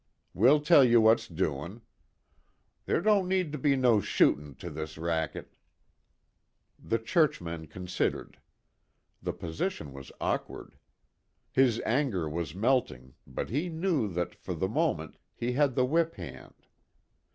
We'll 0.33 0.61
tell 0.61 0.83
you 0.83 0.99
what's 0.99 1.27
doin'. 1.27 1.83
Ther' 2.87 3.01
don't 3.01 3.27
need 3.27 3.61
be 3.61 3.75
no 3.75 4.01
shootin' 4.01 4.55
to 4.55 4.71
this 4.71 4.97
racket." 4.97 5.55
The 6.83 6.97
churchman 6.97 7.67
considered. 7.67 8.39
The 9.21 9.33
position 9.33 9.93
was 9.93 10.11
awkward. 10.19 10.73
His 11.51 11.79
anger 11.81 12.27
was 12.27 12.55
melting, 12.55 13.13
but 13.27 13.51
he 13.51 13.69
knew 13.69 14.07
that, 14.13 14.33
for 14.33 14.55
the 14.55 14.67
moment, 14.67 15.19
he 15.35 15.51
had 15.51 15.75
the 15.75 15.85
whip 15.85 16.15
hand. 16.15 16.55